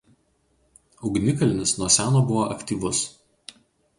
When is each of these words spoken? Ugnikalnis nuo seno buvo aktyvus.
Ugnikalnis 1.09 1.73
nuo 1.81 1.89
seno 1.97 2.23
buvo 2.31 2.45
aktyvus. 2.57 3.03